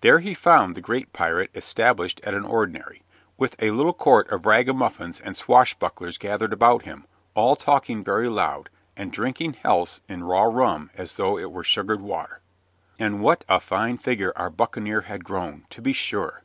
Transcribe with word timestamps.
There 0.00 0.20
he 0.20 0.32
found 0.32 0.74
the 0.74 0.80
great 0.80 1.12
pirate 1.12 1.50
established 1.54 2.22
at 2.24 2.32
an 2.32 2.46
ordinary, 2.46 3.02
with 3.36 3.54
a 3.62 3.70
little 3.70 3.92
court 3.92 4.26
of 4.30 4.46
ragamuffins 4.46 5.20
and 5.20 5.36
swashbucklers 5.36 6.16
gathered 6.16 6.54
about 6.54 6.86
him, 6.86 7.04
all 7.34 7.54
talking 7.54 8.02
very 8.02 8.28
loud, 8.28 8.70
and 8.96 9.12
drinking 9.12 9.56
healths 9.62 10.00
in 10.08 10.24
raw 10.24 10.44
rum 10.44 10.90
as 10.94 11.16
though 11.16 11.36
it 11.36 11.52
were 11.52 11.64
sugared 11.64 12.00
water. 12.00 12.40
And 12.98 13.20
what 13.20 13.44
a 13.46 13.60
fine 13.60 13.98
figure 13.98 14.32
our 14.36 14.48
buccaneer 14.48 15.02
had 15.02 15.22
grown, 15.22 15.66
to 15.68 15.82
be 15.82 15.92
sure! 15.92 16.44